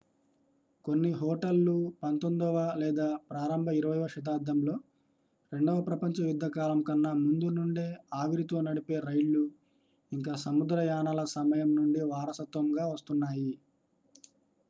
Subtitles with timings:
[0.85, 4.75] కొన్ని హోటల్లు 19వ లేదా ప్రారంభ 20వ శతాబ్దంలో
[5.51, 7.85] రెండవ ప్రపంచ యుద్ధ కాలం కన్నా ముందు నుండే
[8.21, 9.43] ఆవిరితో నడిపే రైళ్లు
[10.11, 13.49] ఇంకా సముద్ర యానాల సమయం నుండి వారసత్వంగా వస్తున్నాయి